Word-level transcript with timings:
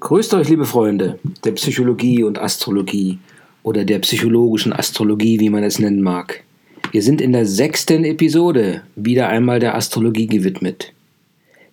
Grüßt 0.00 0.32
euch, 0.32 0.48
liebe 0.48 0.64
Freunde 0.64 1.18
der 1.44 1.52
Psychologie 1.52 2.22
und 2.22 2.38
Astrologie 2.38 3.18
oder 3.62 3.84
der 3.84 3.98
psychologischen 3.98 4.72
Astrologie, 4.72 5.38
wie 5.40 5.50
man 5.50 5.62
es 5.62 5.78
nennen 5.78 6.00
mag. 6.00 6.42
Wir 6.90 7.02
sind 7.02 7.20
in 7.20 7.32
der 7.32 7.44
sechsten 7.44 8.04
Episode 8.04 8.82
wieder 8.96 9.28
einmal 9.28 9.60
der 9.60 9.74
Astrologie 9.74 10.26
gewidmet. 10.26 10.94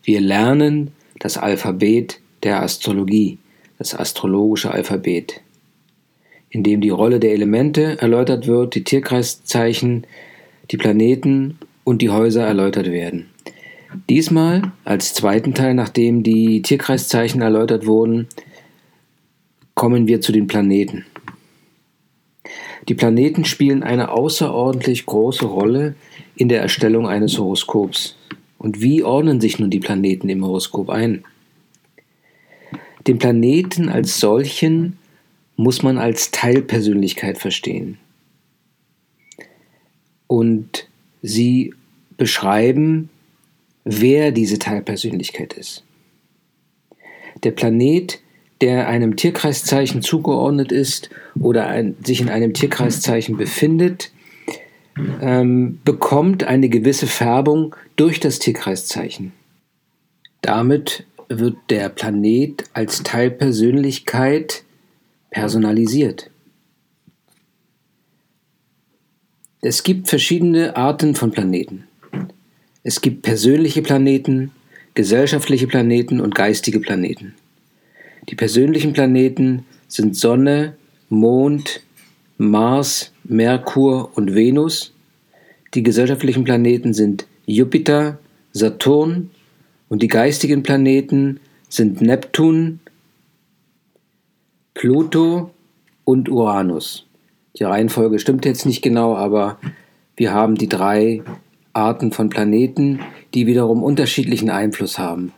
Wir 0.03 0.19
lernen 0.19 0.91
das 1.19 1.37
Alphabet 1.37 2.19
der 2.43 2.61
Astrologie, 2.61 3.37
das 3.77 3.95
astrologische 3.95 4.71
Alphabet, 4.71 5.39
in 6.49 6.63
dem 6.63 6.81
die 6.81 6.89
Rolle 6.89 7.21
der 7.21 7.31
Elemente 7.31 7.97
erläutert 8.01 8.45
wird, 8.45 8.75
die 8.75 8.83
Tierkreiszeichen, 8.83 10.05
die 10.69 10.77
Planeten 10.77 11.57
und 11.85 12.01
die 12.01 12.09
Häuser 12.09 12.45
erläutert 12.45 12.91
werden. 12.91 13.27
Diesmal 14.09 14.71
als 14.83 15.13
zweiten 15.13 15.53
Teil, 15.53 15.73
nachdem 15.73 16.23
die 16.23 16.61
Tierkreiszeichen 16.61 17.41
erläutert 17.41 17.85
wurden, 17.85 18.27
kommen 19.73 20.07
wir 20.07 20.21
zu 20.21 20.31
den 20.31 20.47
Planeten. 20.47 21.05
Die 22.87 22.95
Planeten 22.95 23.45
spielen 23.45 23.83
eine 23.83 24.11
außerordentlich 24.11 25.05
große 25.05 25.45
Rolle 25.45 25.95
in 26.35 26.49
der 26.49 26.61
Erstellung 26.61 27.07
eines 27.07 27.37
Horoskops. 27.37 28.15
Und 28.57 28.81
wie 28.81 29.03
ordnen 29.03 29.41
sich 29.41 29.59
nun 29.59 29.69
die 29.69 29.79
Planeten 29.79 30.29
im 30.29 30.45
Horoskop 30.45 30.89
ein? 30.89 31.23
Den 33.05 33.19
Planeten 33.19 33.89
als 33.89 34.19
solchen 34.19 34.97
muss 35.55 35.81
man 35.83 35.97
als 35.97 36.31
Teilpersönlichkeit 36.31 37.37
verstehen. 37.37 37.97
Und 40.27 40.87
sie 41.21 41.73
beschreiben 42.17 43.09
wer 43.87 44.31
diese 44.31 44.59
Teilpersönlichkeit 44.59 45.53
ist. 45.53 45.83
Der 47.43 47.51
Planet, 47.51 48.19
der 48.61 48.87
einem 48.87 49.15
Tierkreiszeichen 49.15 50.01
zugeordnet 50.01 50.71
ist 50.71 51.09
oder 51.39 51.67
ein, 51.67 51.95
sich 52.03 52.19
in 52.19 52.29
einem 52.29 52.53
Tierkreiszeichen 52.53 53.37
befindet, 53.37 54.11
ähm, 55.21 55.79
bekommt 55.85 56.43
eine 56.43 56.69
gewisse 56.69 57.07
Färbung 57.07 57.75
durch 57.95 58.19
das 58.19 58.39
Tierkreiszeichen. 58.39 59.31
Damit 60.41 61.05
wird 61.29 61.57
der 61.69 61.89
Planet 61.89 62.63
als 62.73 63.03
Teilpersönlichkeit 63.03 64.63
personalisiert. 65.29 66.31
Es 69.61 69.83
gibt 69.83 70.07
verschiedene 70.07 70.75
Arten 70.75 71.15
von 71.15 71.31
Planeten. 71.31 71.86
Es 72.87 73.01
gibt 73.01 73.21
persönliche 73.21 73.81
Planeten, 73.81 74.51
gesellschaftliche 74.93 75.67
Planeten 75.67 76.21
und 76.21 76.33
geistige 76.33 76.79
Planeten. 76.79 77.35
Die 78.29 78.35
persönlichen 78.35 78.93
Planeten 78.93 79.65
sind 79.89 80.15
Sonne, 80.15 80.77
Mond, 81.09 81.81
Mars, 82.37 83.11
Merkur 83.25 84.11
und 84.15 84.35
Venus. 84.35 84.93
Die 85.73 85.83
gesellschaftlichen 85.83 86.45
Planeten 86.45 86.93
sind 86.93 87.27
Jupiter, 87.45 88.19
Saturn 88.53 89.31
und 89.89 90.01
die 90.01 90.07
geistigen 90.07 90.63
Planeten 90.63 91.41
sind 91.67 91.99
Neptun, 91.99 92.79
Pluto 94.75 95.51
und 96.05 96.29
Uranus. 96.29 97.05
Die 97.59 97.65
Reihenfolge 97.65 98.17
stimmt 98.17 98.45
jetzt 98.45 98.65
nicht 98.65 98.81
genau, 98.81 99.13
aber 99.13 99.59
wir 100.15 100.31
haben 100.31 100.55
die 100.55 100.69
drei 100.69 101.21
Arten 101.77 102.11
von 102.11 102.29
Planeten, 102.29 102.99
die 103.33 103.45
wiederum 103.45 103.83
unterschiedlichen 103.83 104.49
Einfluss 104.49 104.97
haben. 104.97 105.31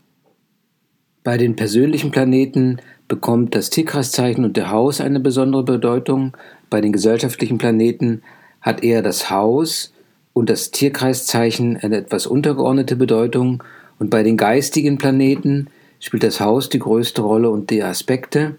Bei 1.23 1.38
den 1.38 1.56
persönlichen 1.56 2.12
Planeten 2.12 2.78
bekommt 3.08 3.54
das 3.54 3.70
Tierkreiszeichen 3.70 4.45
und 4.45 4.56
der 4.56 4.72
Haus 4.72 5.02
eine 5.02 5.20
besondere 5.20 5.64
Bedeutung. 5.64 6.36
Bei 6.70 6.80
den 6.80 6.94
gesellschaftlichen 6.94 7.58
Planeten 7.58 8.22
hat 8.62 8.84
eher 8.84 9.02
das 9.02 9.30
Haus 9.30 9.94
und 10.33 10.49
das 10.49 10.72
Tierkreiszeichen 10.72 11.78
eine 11.78 11.98
etwas 11.98 12.26
untergeordnete 12.26 12.95
Bedeutung. 12.95 13.64
Und 13.99 14.10
bei 14.10 14.23
den 14.23 14.38
geistigen 14.38 14.98
Planeten 14.98 15.67
spielt 15.99 16.23
das 16.23 16.39
Haus 16.39 16.70
die 16.70 16.80
größte 16.80 17.22
Rolle 17.22 17.49
und 17.49 17.70
die 17.70 17.83
Aspekte. 17.83 18.55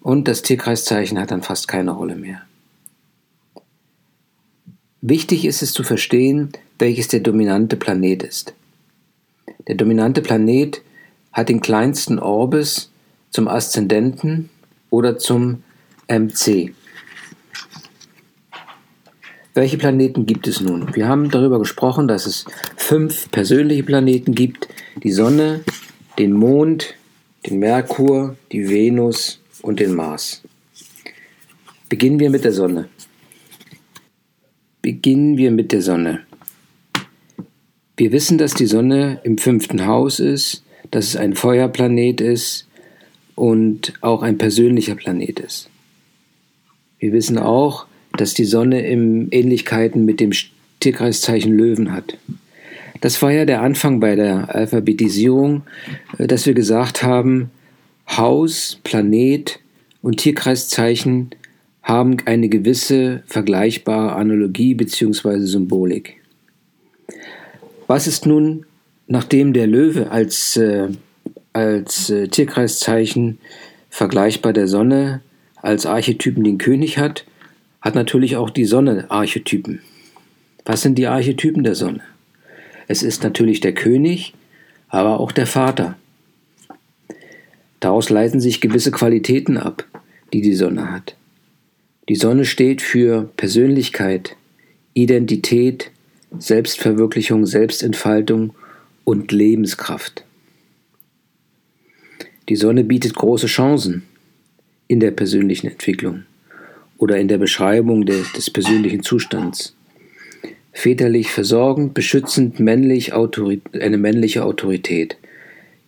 Und 0.00 0.28
das 0.28 0.42
Tierkreiszeichen 0.42 1.18
hat 1.18 1.32
dann 1.32 1.42
fast 1.42 1.66
keine 1.66 1.90
Rolle 1.90 2.14
mehr. 2.14 2.42
Wichtig 5.00 5.44
ist 5.44 5.62
es 5.62 5.72
zu 5.72 5.82
verstehen, 5.82 6.52
welches 6.78 7.08
der 7.08 7.20
dominante 7.20 7.76
Planet 7.76 8.22
ist. 8.22 8.54
Der 9.68 9.74
dominante 9.74 10.20
Planet 10.22 10.82
hat 11.32 11.48
den 11.48 11.60
kleinsten 11.60 12.18
Orbis 12.18 12.90
zum 13.30 13.48
Aszendenten 13.48 14.50
oder 14.90 15.18
zum 15.18 15.62
MC. 16.08 16.74
Welche 19.54 19.78
Planeten 19.78 20.26
gibt 20.26 20.48
es 20.48 20.60
nun? 20.60 20.94
Wir 20.96 21.08
haben 21.08 21.30
darüber 21.30 21.60
gesprochen, 21.60 22.08
dass 22.08 22.26
es 22.26 22.44
fünf 22.76 23.30
persönliche 23.30 23.84
Planeten 23.84 24.34
gibt. 24.34 24.68
Die 25.02 25.12
Sonne, 25.12 25.62
den 26.18 26.32
Mond, 26.32 26.94
den 27.46 27.60
Merkur, 27.60 28.36
die 28.50 28.68
Venus 28.68 29.40
und 29.62 29.78
den 29.78 29.94
Mars. 29.94 30.42
Beginnen 31.88 32.18
wir 32.18 32.30
mit 32.30 32.44
der 32.44 32.52
Sonne. 32.52 32.88
Beginnen 34.82 35.36
wir 35.36 35.52
mit 35.52 35.70
der 35.70 35.82
Sonne. 35.82 36.26
Wir 37.96 38.10
wissen, 38.10 38.38
dass 38.38 38.54
die 38.54 38.66
Sonne 38.66 39.20
im 39.22 39.38
fünften 39.38 39.86
Haus 39.86 40.18
ist, 40.18 40.64
dass 40.90 41.06
es 41.06 41.16
ein 41.16 41.34
Feuerplanet 41.34 42.20
ist 42.20 42.66
und 43.36 43.92
auch 44.00 44.22
ein 44.22 44.36
persönlicher 44.36 44.96
Planet 44.96 45.38
ist. 45.38 45.70
Wir 46.98 47.12
wissen 47.12 47.38
auch, 47.38 47.86
dass 48.16 48.34
die 48.34 48.44
Sonne 48.44 48.84
im 48.86 49.28
Ähnlichkeiten 49.30 50.04
mit 50.04 50.18
dem 50.18 50.32
Tierkreiszeichen 50.80 51.52
Löwen 51.52 51.92
hat. 51.92 52.18
Das 53.00 53.20
war 53.22 53.30
ja 53.30 53.44
der 53.44 53.62
Anfang 53.62 54.00
bei 54.00 54.16
der 54.16 54.52
Alphabetisierung, 54.54 55.62
äh, 56.18 56.26
dass 56.26 56.46
wir 56.46 56.54
gesagt 56.54 57.02
haben, 57.02 57.50
Haus, 58.08 58.80
Planet 58.82 59.60
und 60.02 60.16
Tierkreiszeichen 60.16 61.30
haben 61.82 62.16
eine 62.24 62.48
gewisse 62.48 63.22
vergleichbare 63.26 64.14
Analogie 64.14 64.74
bzw. 64.74 65.40
Symbolik. 65.40 66.16
Was 67.86 68.06
ist 68.06 68.26
nun, 68.26 68.64
nachdem 69.06 69.52
der 69.52 69.66
Löwe 69.66 70.10
als, 70.10 70.56
äh, 70.56 70.88
als 71.52 72.10
äh, 72.10 72.28
Tierkreiszeichen 72.28 73.38
vergleichbar 73.90 74.52
der 74.52 74.68
Sonne 74.68 75.20
als 75.56 75.86
Archetypen 75.86 76.44
den 76.44 76.58
König 76.58 76.98
hat, 76.98 77.24
hat 77.80 77.94
natürlich 77.94 78.36
auch 78.36 78.50
die 78.50 78.64
Sonne 78.64 79.10
Archetypen. 79.10 79.80
Was 80.64 80.82
sind 80.82 80.96
die 80.96 81.06
Archetypen 81.06 81.62
der 81.62 81.74
Sonne? 81.74 82.00
Es 82.88 83.02
ist 83.02 83.22
natürlich 83.22 83.60
der 83.60 83.74
König, 83.74 84.34
aber 84.88 85.20
auch 85.20 85.32
der 85.32 85.46
Vater. 85.46 85.96
Daraus 87.80 88.08
leiten 88.08 88.40
sich 88.40 88.62
gewisse 88.62 88.90
Qualitäten 88.90 89.58
ab, 89.58 89.84
die 90.32 90.40
die 90.40 90.54
Sonne 90.54 90.90
hat. 90.90 91.16
Die 92.08 92.16
Sonne 92.16 92.46
steht 92.46 92.80
für 92.80 93.30
Persönlichkeit, 93.36 94.36
Identität, 94.94 95.90
Selbstverwirklichung, 96.38 97.46
Selbstentfaltung 97.46 98.54
und 99.04 99.32
Lebenskraft. 99.32 100.24
Die 102.48 102.56
Sonne 102.56 102.84
bietet 102.84 103.14
große 103.14 103.46
Chancen 103.46 104.02
in 104.86 105.00
der 105.00 105.12
persönlichen 105.12 105.68
Entwicklung 105.68 106.24
oder 106.98 107.18
in 107.18 107.28
der 107.28 107.38
Beschreibung 107.38 108.04
de, 108.04 108.22
des 108.36 108.50
persönlichen 108.50 109.02
Zustands. 109.02 109.74
Väterlich 110.72 111.30
versorgend, 111.30 111.94
beschützend, 111.94 112.60
männlich, 112.60 113.12
eine 113.14 113.98
männliche 113.98 114.44
Autorität. 114.44 115.16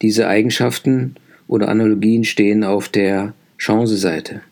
Diese 0.01 0.29
Eigenschaften 0.29 1.17
oder 1.49 1.69
Analogien 1.69 2.25
stehen 2.25 2.65
auf 2.65 2.89
der 2.89 3.35
Chanceseite. 3.59 4.43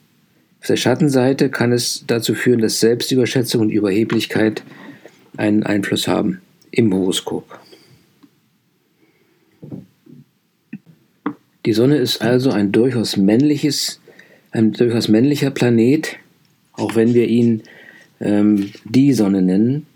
Auf 0.60 0.66
der 0.66 0.76
Schattenseite 0.76 1.50
kann 1.50 1.72
es 1.72 2.04
dazu 2.06 2.34
führen, 2.34 2.60
dass 2.60 2.80
Selbstüberschätzung 2.80 3.60
und 3.60 3.70
Überheblichkeit 3.70 4.62
einen 5.36 5.62
Einfluss 5.62 6.08
haben 6.08 6.40
im 6.70 6.92
Horoskop. 6.92 7.58
Die 11.66 11.72
Sonne 11.72 11.96
ist 11.96 12.20
also 12.20 12.50
ein 12.50 12.72
durchaus 12.72 13.16
männliches, 13.16 14.00
ein 14.50 14.72
durchaus 14.72 15.08
männlicher 15.08 15.50
Planet, 15.50 16.16
auch 16.74 16.94
wenn 16.94 17.14
wir 17.14 17.26
ihn 17.28 17.62
ähm, 18.20 18.72
die 18.84 19.12
Sonne 19.12 19.40
nennen, 19.40 19.86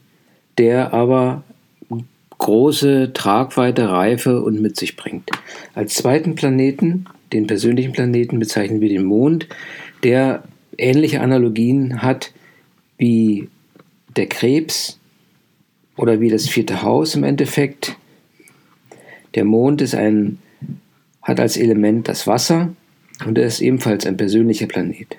der 0.57 0.95
aber 0.95 1.45
große 2.39 3.13
Tragweite, 3.13 3.91
Reife 3.91 4.43
und 4.43 4.63
mit 4.63 4.77
sich 4.77 4.97
bringt. 4.97 5.31
Als 5.75 5.95
zweiten 5.95 6.35
Planeten, 6.37 7.07
den 7.33 7.47
persönlichen 7.47 7.93
Planeten, 7.93 8.39
bezeichnen 8.39 8.81
wir 8.81 8.89
den 8.89 9.05
Mond, 9.05 9.49
der 10.05 10.45
ähnliche 10.79 11.21
Analogien 11.21 12.01
hat 12.01 12.33
wie 12.97 13.49
der 14.17 14.27
Krebs, 14.27 14.98
oder 15.99 16.21
wie 16.21 16.31
das 16.31 16.49
vierte 16.49 16.83
Haus 16.83 17.15
im 17.15 17.25
Endeffekt. 17.25 17.97
Der 19.35 19.45
Mond 19.45 19.83
ist 19.83 19.95
ein, 19.95 20.39
hat 21.23 21.41
als 21.41 21.57
Element 21.57 22.09
das 22.09 22.27
Wasser 22.27 22.75
und 23.27 23.37
er 23.37 23.47
ist 23.47 23.61
ebenfalls 23.61 24.07
ein 24.07 24.17
persönlicher 24.17 24.67
Planet. 24.67 25.19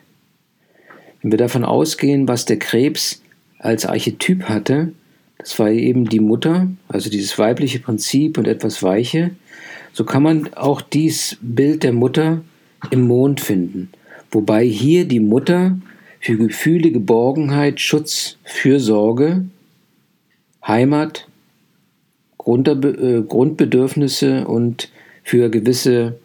Wenn 1.22 1.32
wir 1.32 1.38
davon 1.38 1.66
ausgehen, 1.66 2.28
was 2.28 2.46
der 2.46 2.58
Krebs 2.58 3.22
als 3.60 3.86
Archetyp 3.86 4.44
hatte, 4.44 4.94
das 5.38 5.60
war 5.60 5.70
eben 5.70 6.06
die 6.06 6.22
Mutter, 6.22 6.70
also 6.88 7.10
dieses 7.10 7.38
weibliche 7.38 7.80
Prinzip 7.80 8.38
und 8.38 8.48
etwas 8.48 8.82
Weiche, 8.82 9.32
so 9.92 10.06
kann 10.06 10.24
man 10.24 10.54
auch 10.54 10.82
dies 10.82 11.38
Bild 11.42 11.84
der 11.84 11.94
Mutter 11.94 12.42
im 12.90 13.02
Mond 13.02 13.42
finden, 13.42 13.90
wobei 14.32 14.66
hier 14.66 15.06
die 15.06 15.20
Mutter 15.20 15.78
für 16.22 16.38
Gefühle, 16.38 16.92
Geborgenheit, 16.92 17.82
Schutz, 17.82 18.38
Fürsorge, 18.44 19.46
Heimat, 20.66 21.28
äh, 22.46 23.22
Grundbedürfnisse 23.22 24.48
und 24.48 24.90
für 25.24 25.50
gewisse 25.50 26.20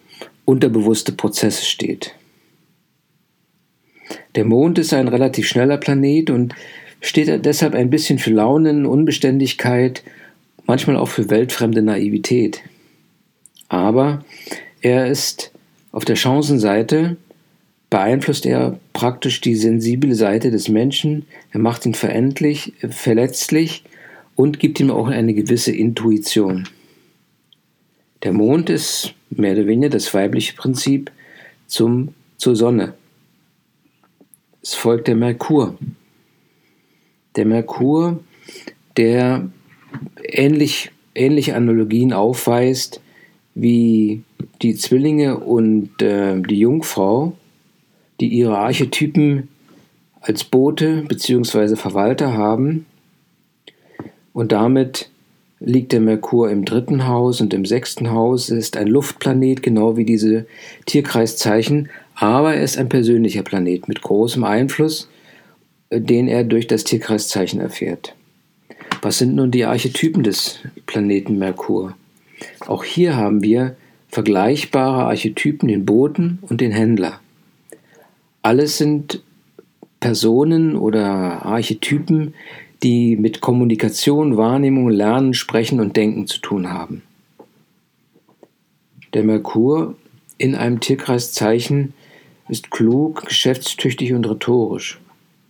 unterbewusste 0.45 1.13
Prozesse 1.13 1.65
steht. 1.65 2.15
Der 4.35 4.45
Mond 4.45 4.79
ist 4.79 4.93
ein 4.93 5.09
relativ 5.09 5.47
schneller 5.47 5.77
Planet 5.77 6.31
und 6.31 6.55
steht 7.01 7.45
deshalb 7.45 7.75
ein 7.75 7.91
bisschen 7.91 8.19
für 8.19 8.31
Launen, 8.31 8.87
Unbeständigkeit, 8.87 10.03
manchmal 10.67 10.97
auch 10.97 11.09
für 11.09 11.31
weltfremde 11.31 11.83
Naivität. 11.83 12.63
Aber 13.69 14.25
er 14.81 15.07
ist 15.07 15.53
auf 15.93 16.05
der 16.05 16.17
Chancenseite, 16.17 17.17
beeinflusst 17.91 18.47
er 18.47 18.79
praktisch 18.93 19.41
die 19.41 19.55
sensible 19.55 20.15
Seite 20.15 20.51
des 20.51 20.69
Menschen, 20.69 21.27
er 21.53 21.61
macht 21.61 21.87
ihn 21.87 21.95
verendlich, 21.95 22.73
verletzlich 22.89 23.85
und 24.37 24.59
gibt 24.59 24.81
ihm 24.81 24.91
auch 24.91 25.09
eine 25.09 25.35
gewisse 25.35 25.73
Intuition. 25.73 26.69
Der 28.23 28.33
Mond 28.33 28.71
ist 28.71 29.15
mehr 29.31 29.53
oder 29.53 29.67
weniger 29.67 29.91
das 29.91 30.13
weibliche 30.15 30.55
Prinzip 30.55 31.11
zum, 31.67 32.15
zur 32.37 32.57
Sonne. 32.57 32.95
Es 34.63 34.75
folgt 34.75 35.09
der 35.09 35.17
Merkur. 35.17 35.77
Der 37.37 37.45
Merkur, 37.45 38.21
der 38.97 39.51
ähnlich, 40.23 40.91
ähnliche 41.15 41.55
Analogien 41.55 42.13
aufweist 42.13 43.01
wie 43.55 44.23
die 44.63 44.75
Zwillinge 44.75 45.39
und 45.39 46.01
äh, 46.01 46.41
die 46.41 46.59
Jungfrau, 46.59 47.37
die 48.21 48.29
ihre 48.29 48.57
Archetypen 48.57 49.49
als 50.21 50.45
Bote 50.45 51.05
bzw. 51.07 51.77
Verwalter 51.77 52.33
haben 52.33 52.87
und 54.35 54.53
damit 54.53 55.09
liegt 55.61 55.93
der 55.93 56.01
Merkur 56.01 56.51
im 56.51 56.67
dritten 56.67 57.07
Haus 57.07 57.41
und 57.41 57.55
im 57.55 57.65
sechsten 57.65 58.11
Haus. 58.11 58.51
Er 58.51 58.59
ist 58.59 58.77
ein 58.77 58.89
Luftplanet, 58.89 59.63
genau 59.63 59.97
wie 59.97 60.05
diese 60.05 60.45
Tierkreiszeichen, 60.85 61.89
aber 62.15 62.55
er 62.55 62.63
ist 62.63 62.77
ein 62.77 62.91
persönlicher 62.91 63.43
Planet 63.43 63.89
mit 63.89 64.03
großem 64.03 64.45
Einfluss, 64.45 65.09
äh, 65.89 66.01
den 66.01 66.29
er 66.29 66.45
durch 66.45 66.67
das 66.67 66.85
Tierkreiszeichen 66.85 67.61
erfährt. 67.61 68.15
Was 69.01 69.19
sind 69.19 69.35
nun 69.35 69.51
die 69.51 69.65
Archetypen 69.65 70.23
des 70.23 70.59
Planeten 70.87 71.39
Merkur? 71.39 71.97
Auch 72.67 72.85
hier 72.85 73.17
haben 73.17 73.43
wir 73.43 73.77
vergleichbare 74.09 75.05
Archetypen, 75.05 75.69
den 75.69 75.85
Boten 75.87 76.39
und 76.43 76.61
den 76.61 76.73
Händler. 76.73 77.21
Alles 78.43 78.79
sind 78.79 79.23
Personen 80.01 80.77
oder 80.77 81.45
Archetypen, 81.45 82.35
die 82.83 83.17
mit 83.17 83.41
Kommunikation, 83.41 84.37
Wahrnehmung, 84.37 84.89
Lernen, 84.89 85.35
Sprechen 85.35 85.81
und 85.81 85.97
Denken 85.97 86.27
zu 86.27 86.41
tun 86.41 86.71
haben. 86.71 87.03
Der 89.15 89.23
Merkur 89.23 89.97
in 90.39 90.55
einem 90.55 90.81
Tierkreiszeichen 90.81 91.95
ist 92.49 92.71
klug, 92.71 93.27
geschäftstüchtig 93.27 94.13
und 94.13 94.29
rhetorisch 94.29 95.01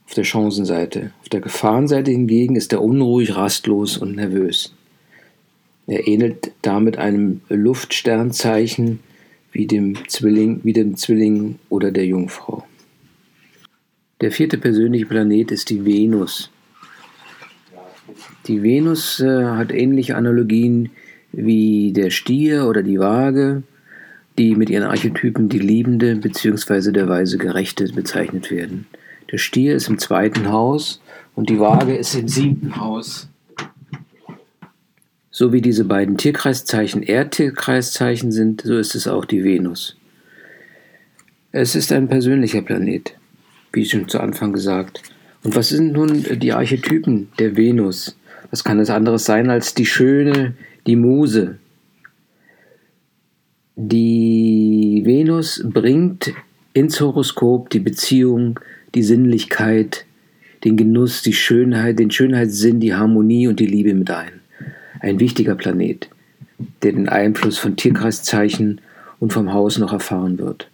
auf 0.06 0.14
der 0.14 0.24
Chancenseite. 0.24 1.12
Auf 1.22 1.28
der 1.28 1.40
Gefahrenseite 1.40 2.10
hingegen 2.10 2.56
ist 2.56 2.72
er 2.72 2.82
unruhig, 2.82 3.34
rastlos 3.34 3.96
und 3.96 4.16
nervös. 4.16 4.74
Er 5.86 6.06
ähnelt 6.06 6.52
damit 6.62 6.98
einem 6.98 7.40
Luftsternzeichen 7.48 9.00
wie 9.52 9.66
dem 9.66 9.96
Zwilling, 10.08 10.60
wie 10.62 10.72
dem 10.72 10.96
Zwilling 10.96 11.58
oder 11.68 11.90
der 11.90 12.06
Jungfrau. 12.06 12.64
Der 14.20 14.32
vierte 14.32 14.58
persönliche 14.58 15.06
Planet 15.06 15.50
ist 15.50 15.70
die 15.70 15.84
Venus. 15.84 16.50
Die 18.46 18.62
Venus 18.62 19.20
äh, 19.20 19.44
hat 19.44 19.72
ähnliche 19.72 20.16
Analogien 20.16 20.90
wie 21.32 21.92
der 21.92 22.10
Stier 22.10 22.66
oder 22.66 22.82
die 22.82 22.98
Waage, 22.98 23.62
die 24.36 24.54
mit 24.54 24.68
ihren 24.68 24.84
Archetypen 24.84 25.48
die 25.48 25.58
Liebende 25.58 26.16
bzw. 26.16 26.92
der 26.92 27.08
weise 27.08 27.38
Gerechte 27.38 27.90
bezeichnet 27.92 28.50
werden. 28.50 28.86
Der 29.32 29.38
Stier 29.38 29.74
ist 29.74 29.88
im 29.88 29.98
zweiten 29.98 30.50
Haus 30.50 31.00
und 31.34 31.48
die 31.48 31.58
Waage 31.58 31.96
ist 31.96 32.14
im 32.14 32.28
siebten 32.28 32.76
Haus. 32.76 33.28
So 35.30 35.52
wie 35.52 35.62
diese 35.62 35.84
beiden 35.84 36.16
Tierkreiszeichen 36.16 37.02
Erdtierkreiszeichen 37.02 38.30
sind, 38.30 38.60
so 38.60 38.76
ist 38.76 38.94
es 38.94 39.08
auch 39.08 39.24
die 39.24 39.42
Venus. 39.42 39.96
Es 41.50 41.74
ist 41.74 41.92
ein 41.92 42.08
persönlicher 42.08 42.62
Planet, 42.62 43.16
wie 43.72 43.84
schon 43.84 44.08
zu 44.08 44.20
Anfang 44.20 44.52
gesagt. 44.52 45.02
Und 45.42 45.56
was 45.56 45.70
sind 45.70 45.92
nun 45.92 46.24
die 46.38 46.52
Archetypen 46.52 47.28
der 47.38 47.56
Venus? 47.56 48.16
Was 48.54 48.62
kann 48.62 48.78
es 48.78 48.88
anderes 48.88 49.24
sein 49.24 49.50
als 49.50 49.74
die 49.74 49.84
Schöne, 49.84 50.54
die 50.86 50.94
Muse? 50.94 51.58
Die 53.74 55.02
Venus 55.04 55.60
bringt 55.64 56.32
ins 56.72 57.00
Horoskop 57.00 57.68
die 57.70 57.80
Beziehung, 57.80 58.60
die 58.94 59.02
Sinnlichkeit, 59.02 60.06
den 60.62 60.76
Genuss, 60.76 61.22
die 61.22 61.32
Schönheit, 61.32 61.98
den 61.98 62.12
Schönheitssinn, 62.12 62.78
die 62.78 62.94
Harmonie 62.94 63.48
und 63.48 63.58
die 63.58 63.66
Liebe 63.66 63.92
mit 63.92 64.12
ein. 64.12 64.40
Ein 65.00 65.18
wichtiger 65.18 65.56
Planet, 65.56 66.08
der 66.84 66.92
den 66.92 67.08
Einfluss 67.08 67.58
von 67.58 67.74
Tierkreiszeichen 67.74 68.80
und 69.18 69.32
vom 69.32 69.52
Haus 69.52 69.78
noch 69.78 69.92
erfahren 69.92 70.38
wird. 70.38 70.70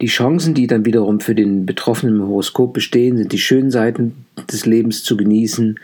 Die 0.00 0.06
Chancen, 0.06 0.54
die 0.54 0.66
dann 0.66 0.86
wiederum 0.86 1.20
für 1.20 1.34
den 1.34 1.66
Betroffenen 1.66 2.16
im 2.16 2.22
Horoskop 2.22 2.72
bestehen, 2.72 3.18
sind 3.18 3.32
die 3.32 3.38
schönen 3.38 3.70
Seiten 3.70 4.24
des 4.50 4.64
Lebens 4.64 5.04
zu 5.04 5.16
genießen, 5.16 5.78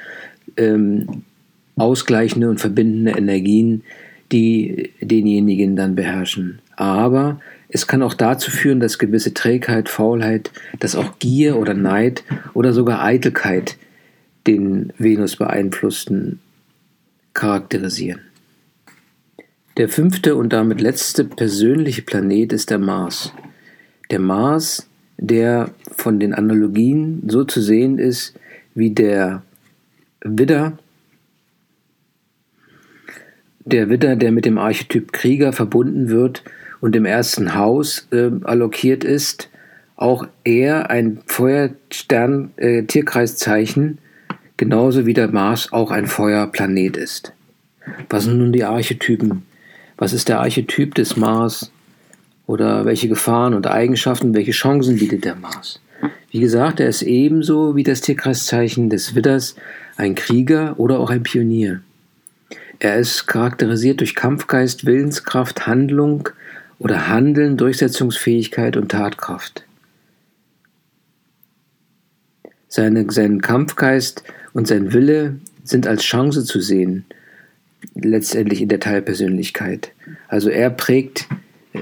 ähm, 0.56 1.22
ausgleichende 1.76 2.48
und 2.48 2.58
verbindende 2.58 3.12
Energien, 3.12 3.82
die 4.32 4.90
denjenigen 5.00 5.76
dann 5.76 5.94
beherrschen. 5.94 6.60
Aber 6.76 7.40
es 7.68 7.86
kann 7.86 8.02
auch 8.02 8.14
dazu 8.14 8.50
führen, 8.50 8.80
dass 8.80 8.98
gewisse 8.98 9.34
Trägheit, 9.34 9.88
Faulheit, 9.88 10.50
dass 10.80 10.96
auch 10.96 11.18
Gier 11.18 11.58
oder 11.58 11.74
Neid 11.74 12.24
oder 12.54 12.72
sogar 12.72 13.04
Eitelkeit 13.04 13.76
den 14.46 14.92
Venus 14.98 15.36
beeinflussten 15.36 16.40
charakterisieren. 17.34 18.20
Der 19.76 19.90
fünfte 19.90 20.36
und 20.36 20.54
damit 20.54 20.80
letzte 20.80 21.24
persönliche 21.24 22.00
Planet 22.00 22.54
ist 22.54 22.70
der 22.70 22.78
Mars. 22.78 23.32
Der 24.10 24.20
Mars, 24.20 24.88
der 25.18 25.70
von 25.96 26.20
den 26.20 26.34
Analogien 26.34 27.22
so 27.28 27.44
zu 27.44 27.60
sehen 27.60 27.98
ist 27.98 28.38
wie 28.74 28.90
der 28.90 29.42
Widder, 30.22 30.78
der 33.64 33.88
Widder, 33.88 34.16
der 34.16 34.32
mit 34.32 34.44
dem 34.44 34.58
Archetyp 34.58 35.12
Krieger 35.12 35.52
verbunden 35.52 36.08
wird 36.08 36.42
und 36.80 36.94
im 36.94 37.04
ersten 37.04 37.54
Haus 37.54 38.06
äh, 38.12 38.30
allokiert 38.44 39.04
ist, 39.04 39.48
auch 39.96 40.28
er 40.44 40.90
ein 40.90 41.18
Feuerstern-Tierkreiszeichen, 41.26 43.98
äh, 43.98 44.34
genauso 44.56 45.04
wie 45.06 45.14
der 45.14 45.28
Mars 45.28 45.72
auch 45.72 45.90
ein 45.90 46.06
Feuerplanet 46.06 46.96
ist. 46.96 47.32
Was 48.08 48.24
sind 48.24 48.38
nun 48.38 48.52
die 48.52 48.64
Archetypen? 48.64 49.42
Was 49.96 50.12
ist 50.12 50.28
der 50.28 50.40
Archetyp 50.40 50.94
des 50.94 51.16
Mars? 51.16 51.72
Oder 52.46 52.84
welche 52.84 53.08
Gefahren 53.08 53.54
und 53.54 53.66
Eigenschaften, 53.66 54.34
welche 54.34 54.52
Chancen 54.52 54.96
bietet 54.96 55.24
der 55.24 55.34
Mars? 55.34 55.80
Wie 56.30 56.40
gesagt, 56.40 56.80
er 56.80 56.88
ist 56.88 57.02
ebenso 57.02 57.76
wie 57.76 57.82
das 57.82 58.00
Tierkreiszeichen 58.00 58.90
des 58.90 59.14
Widders 59.14 59.56
ein 59.96 60.14
Krieger 60.14 60.78
oder 60.78 61.00
auch 61.00 61.10
ein 61.10 61.22
Pionier. 61.22 61.80
Er 62.78 62.96
ist 62.96 63.26
charakterisiert 63.26 64.00
durch 64.00 64.14
Kampfgeist, 64.14 64.84
Willenskraft, 64.84 65.66
Handlung 65.66 66.28
oder 66.78 67.08
Handeln, 67.08 67.56
Durchsetzungsfähigkeit 67.56 68.76
und 68.76 68.90
Tatkraft. 68.90 69.64
Seine, 72.68 73.10
sein 73.10 73.40
Kampfgeist 73.40 74.22
und 74.52 74.68
sein 74.68 74.92
Wille 74.92 75.36
sind 75.64 75.86
als 75.86 76.02
Chance 76.02 76.44
zu 76.44 76.60
sehen, 76.60 77.06
letztendlich 77.94 78.60
in 78.60 78.68
der 78.68 78.80
Teilpersönlichkeit. 78.80 79.92
Also 80.28 80.50
er 80.50 80.68
prägt 80.68 81.26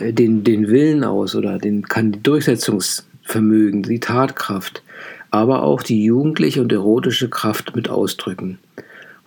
den, 0.01 0.45
den 0.45 0.69
Willen 0.69 1.05
aus 1.05 1.35
oder 1.35 1.59
den, 1.59 1.83
kann 1.83 2.13
die 2.13 2.23
Durchsetzungsvermögen, 2.23 3.83
die 3.83 4.01
Tatkraft, 4.01 4.83
aber 5.31 5.63
auch 5.63 5.83
die 5.83 6.05
jugendliche 6.05 6.61
und 6.61 6.73
erotische 6.73 7.29
Kraft 7.29 7.75
mit 7.75 7.89
ausdrücken. 7.89 8.59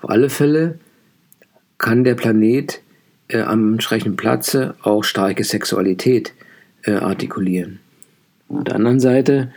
Auf 0.02 0.10
alle 0.10 0.30
Fälle 0.30 0.80
kann 1.78 2.04
der 2.04 2.16
Planet 2.16 2.82
äh, 3.28 3.42
am 3.42 3.74
entsprechenden 3.74 4.16
Platze 4.16 4.76
auch 4.82 5.04
starke 5.04 5.44
Sexualität 5.44 6.34
äh, 6.84 6.94
artikulieren. 6.94 7.80
Auf 8.50 8.64
der 8.64 8.76
anderen 8.76 9.00
Seite 9.00 9.52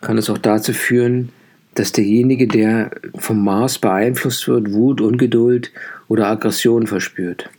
kann 0.00 0.18
es 0.18 0.30
auch 0.30 0.38
dazu 0.38 0.72
führen, 0.72 1.30
dass 1.74 1.92
derjenige, 1.92 2.46
der 2.46 2.90
vom 3.16 3.44
Mars 3.44 3.78
beeinflusst 3.78 4.48
wird, 4.48 4.72
Wut, 4.72 5.00
Ungeduld 5.00 5.72
oder 6.08 6.28
Aggression 6.28 6.86
verspürt. 6.86 7.50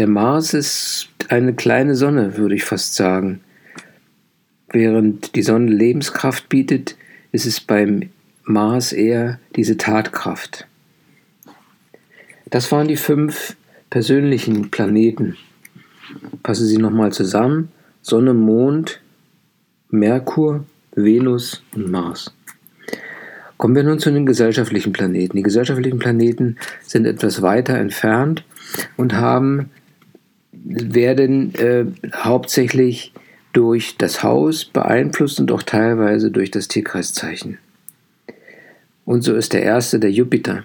Der 0.00 0.08
Mars 0.08 0.54
ist 0.54 1.10
eine 1.28 1.52
kleine 1.52 1.94
Sonne, 1.94 2.38
würde 2.38 2.54
ich 2.54 2.64
fast 2.64 2.94
sagen. 2.94 3.40
Während 4.70 5.36
die 5.36 5.42
Sonne 5.42 5.70
Lebenskraft 5.70 6.48
bietet, 6.48 6.96
ist 7.32 7.44
es 7.44 7.60
beim 7.60 8.08
Mars 8.42 8.94
eher 8.94 9.38
diese 9.56 9.76
Tatkraft. 9.76 10.66
Das 12.48 12.72
waren 12.72 12.88
die 12.88 12.96
fünf 12.96 13.58
persönlichen 13.90 14.70
Planeten. 14.70 15.36
Passen 16.42 16.66
Sie 16.66 16.78
nochmal 16.78 17.12
zusammen. 17.12 17.70
Sonne, 18.00 18.32
Mond, 18.32 19.02
Merkur, 19.90 20.64
Venus 20.94 21.62
und 21.74 21.90
Mars. 21.90 22.34
Kommen 23.58 23.76
wir 23.76 23.82
nun 23.82 23.98
zu 23.98 24.10
den 24.10 24.24
gesellschaftlichen 24.24 24.94
Planeten. 24.94 25.36
Die 25.36 25.42
gesellschaftlichen 25.42 25.98
Planeten 25.98 26.56
sind 26.80 27.04
etwas 27.04 27.42
weiter 27.42 27.74
entfernt 27.76 28.46
und 28.96 29.12
haben, 29.12 29.68
werden 30.64 31.54
äh, 31.54 31.86
hauptsächlich 32.14 33.12
durch 33.52 33.96
das 33.96 34.22
Haus 34.22 34.64
beeinflusst 34.64 35.40
und 35.40 35.50
auch 35.52 35.62
teilweise 35.62 36.30
durch 36.30 36.50
das 36.50 36.68
Tierkreiszeichen. 36.68 37.58
Und 39.04 39.22
so 39.22 39.34
ist 39.34 39.52
der 39.52 39.62
erste 39.62 39.98
der 39.98 40.12
Jupiter. 40.12 40.64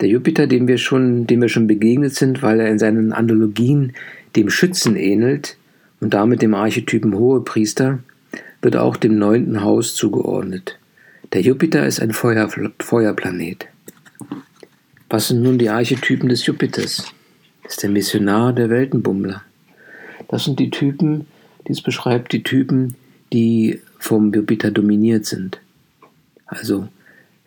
Der 0.00 0.08
Jupiter, 0.08 0.46
dem 0.46 0.68
wir 0.68 0.78
schon, 0.78 1.26
dem 1.26 1.40
wir 1.40 1.48
schon 1.48 1.66
begegnet 1.66 2.14
sind, 2.14 2.42
weil 2.42 2.60
er 2.60 2.68
in 2.68 2.78
seinen 2.78 3.12
Analogien 3.12 3.94
dem 4.36 4.50
Schützen 4.50 4.94
ähnelt 4.94 5.56
und 6.00 6.12
damit 6.14 6.42
dem 6.42 6.54
Archetypen 6.54 7.14
Hohepriester, 7.14 8.00
wird 8.62 8.76
auch 8.76 8.96
dem 8.96 9.18
neunten 9.18 9.62
Haus 9.62 9.94
zugeordnet. 9.94 10.78
Der 11.32 11.40
Jupiter 11.40 11.86
ist 11.86 12.00
ein 12.00 12.12
Feuer, 12.12 12.48
Feuerplanet. 12.78 13.66
Was 15.08 15.28
sind 15.28 15.42
nun 15.42 15.58
die 15.58 15.70
Archetypen 15.70 16.28
des 16.28 16.46
Jupiters? 16.46 17.12
Ist 17.66 17.82
der 17.82 17.90
Missionar 17.90 18.52
der 18.52 18.70
Weltenbummler. 18.70 19.42
Das 20.28 20.44
sind 20.44 20.60
die 20.60 20.70
Typen, 20.70 21.26
dies 21.66 21.82
beschreibt 21.82 22.32
die 22.32 22.42
Typen, 22.42 22.94
die 23.32 23.80
vom 23.98 24.32
Jupiter 24.32 24.70
dominiert 24.70 25.26
sind. 25.26 25.60
Also, 26.46 26.88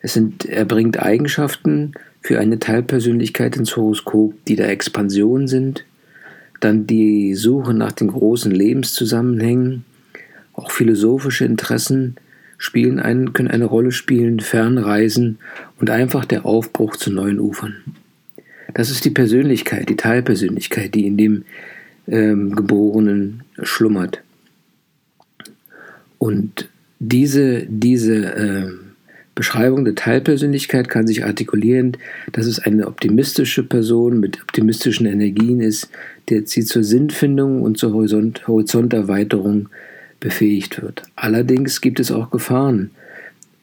es 0.00 0.12
sind, 0.12 0.44
er 0.44 0.66
bringt 0.66 1.00
Eigenschaften 1.00 1.92
für 2.20 2.38
eine 2.38 2.58
Teilpersönlichkeit 2.58 3.56
ins 3.56 3.76
Horoskop, 3.76 4.34
die 4.46 4.56
der 4.56 4.68
Expansion 4.68 5.48
sind, 5.48 5.84
dann 6.60 6.86
die 6.86 7.34
Suche 7.34 7.72
nach 7.72 7.92
den 7.92 8.08
großen 8.08 8.52
Lebenszusammenhängen, 8.52 9.84
auch 10.52 10.70
philosophische 10.70 11.46
Interessen, 11.46 12.16
spielen 12.58 13.00
einen, 13.00 13.32
können 13.32 13.50
eine 13.50 13.64
Rolle 13.64 13.90
spielen, 13.90 14.40
Fernreisen 14.40 15.38
und 15.80 15.88
einfach 15.88 16.26
der 16.26 16.44
Aufbruch 16.44 16.96
zu 16.96 17.10
neuen 17.10 17.40
Ufern. 17.40 17.76
Das 18.74 18.90
ist 18.90 19.04
die 19.04 19.10
Persönlichkeit, 19.10 19.88
die 19.88 19.96
Teilpersönlichkeit, 19.96 20.94
die 20.94 21.06
in 21.06 21.16
dem 21.16 21.44
ähm, 22.08 22.54
Geborenen 22.54 23.42
schlummert. 23.62 24.22
Und 26.18 26.68
diese, 26.98 27.66
diese 27.66 28.14
äh, 28.36 28.70
Beschreibung 29.34 29.86
der 29.86 29.94
Teilpersönlichkeit 29.94 30.88
kann 30.90 31.06
sich 31.06 31.24
artikulieren, 31.24 31.96
dass 32.32 32.46
es 32.46 32.58
eine 32.58 32.86
optimistische 32.86 33.62
Person 33.62 34.20
mit 34.20 34.42
optimistischen 34.42 35.06
Energien 35.06 35.60
ist, 35.60 35.88
der 36.28 36.46
sie 36.46 36.64
zur 36.64 36.84
Sinnfindung 36.84 37.62
und 37.62 37.78
zur 37.78 37.94
Horizont 37.94 38.46
Horizonterweiterung 38.46 39.70
befähigt 40.20 40.82
wird. 40.82 41.04
Allerdings 41.16 41.80
gibt 41.80 42.00
es 42.00 42.12
auch 42.12 42.30
Gefahren 42.30 42.90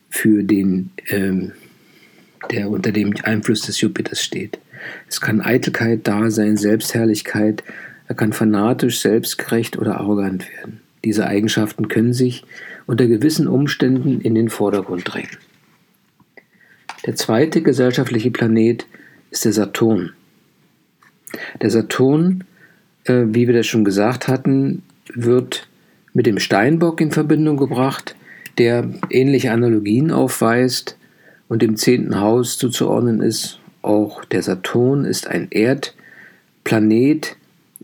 für 0.09 0.43
den, 0.43 0.89
ähm, 1.09 1.51
der 2.49 2.69
unter 2.71 2.91
dem 2.91 3.13
Einfluss 3.23 3.61
des 3.61 3.79
Jupiters 3.79 4.23
steht. 4.23 4.57
Es 5.07 5.21
kann 5.21 5.41
Eitelkeit 5.41 6.07
da 6.07 6.29
sein, 6.31 6.57
Selbstherrlichkeit, 6.57 7.63
er 8.07 8.15
kann 8.15 8.33
fanatisch, 8.33 9.01
selbstgerecht 9.01 9.77
oder 9.77 9.99
arrogant 9.99 10.47
werden. 10.57 10.81
Diese 11.03 11.27
Eigenschaften 11.27 11.87
können 11.87 12.13
sich 12.13 12.45
unter 12.85 13.05
gewissen 13.07 13.47
Umständen 13.47 14.21
in 14.21 14.33
den 14.33 14.49
Vordergrund 14.49 15.03
drängen. 15.05 15.37
Der 17.05 17.15
zweite 17.15 17.61
gesellschaftliche 17.61 18.31
Planet 18.31 18.87
ist 19.29 19.45
der 19.45 19.53
Saturn. 19.53 20.13
Der 21.61 21.69
Saturn, 21.69 22.45
äh, 23.03 23.25
wie 23.27 23.47
wir 23.47 23.53
das 23.53 23.67
schon 23.67 23.85
gesagt 23.85 24.27
hatten, 24.27 24.83
wird 25.13 25.67
mit 26.13 26.25
dem 26.25 26.39
Steinbock 26.39 27.01
in 27.01 27.11
Verbindung 27.11 27.57
gebracht, 27.57 28.15
der 28.57 28.89
ähnliche 29.09 29.51
Analogien 29.51 30.11
aufweist 30.11 30.97
und 31.47 31.61
dem 31.61 31.75
zehnten 31.75 32.19
Haus 32.19 32.57
zuzuordnen 32.57 33.21
ist. 33.21 33.59
Auch 33.87 34.25
der 34.25 34.43
Saturn 34.43 35.05
ist 35.05 35.27
ein 35.27 35.47
Erdplanet, 35.49 37.37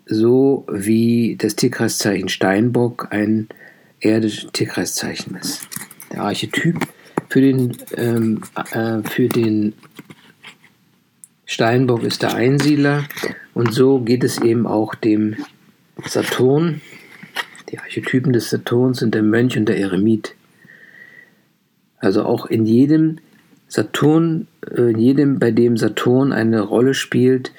so 0.06 0.66
wie 0.70 1.38
das 1.40 1.56
Tierkreiszeichen 1.56 2.28
Steinbock 2.28 3.08
ein 3.12 3.48
Erde-Tierkreiszeichen 4.02 5.38
ist. 5.38 5.66
Der 6.12 6.24
Archetyp 6.24 6.76
für 7.30 7.40
den, 7.40 7.78
ähm, 7.96 8.42
äh, 8.74 9.02
für 9.10 9.30
den 9.30 9.76
Steinbock 11.46 12.04
ist 12.04 12.22
der 12.22 12.36
Einsiedler 12.36 13.06
und 13.54 13.74
so 13.74 14.02
geht 14.02 14.26
es 14.26 14.42
eben 14.42 14.68
auch 14.68 14.96
dem 14.96 15.38
Saturn, 16.06 16.82
die 17.70 17.80
Archetypen 17.80 18.34
des 18.34 18.50
Saturns 18.50 19.00
sind 19.00 19.16
der 19.16 19.24
Mönch 19.24 19.58
und 19.58 19.70
der 19.70 19.78
Eremit. 19.78 20.36
Also 22.00 22.26
auch 22.26 22.46
in 22.46 22.66
jedem 22.66 23.20
Saturn, 23.74 24.48
äh, 24.70 24.92
in 24.92 25.00
jedem, 25.00 25.40
bei 25.40 25.50
dem 25.50 25.78
Saturn 25.78 26.32
eine 26.32 26.62
Rolle 26.62 26.94
spielt, 26.94 27.52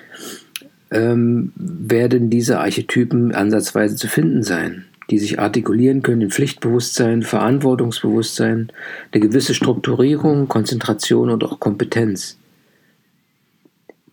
ähm, 0.92 1.52
werden 1.56 2.30
diese 2.30 2.61
Archetypen 2.61 3.35
ansatzweise 3.35 3.97
zu 3.97 4.06
finden 4.06 4.44
sein, 4.44 4.85
die 5.11 5.18
sich 5.18 5.40
artikulieren 5.40 6.02
können 6.02 6.21
in 6.21 6.30
Pflichtbewusstsein, 6.30 7.25
Verantwortungsbewusstsein, 7.25 8.71
eine 9.11 9.21
gewisse 9.21 9.54
Strukturierung, 9.54 10.47
Konzentration 10.47 11.30
und 11.30 11.42
auch 11.42 11.59
Kompetenz. 11.59 12.38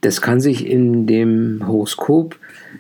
Das 0.01 0.22
kann 0.22 0.41
sich 0.41 0.65
in 0.65 1.05
dem 1.05 1.67
Horoskop 1.67 2.36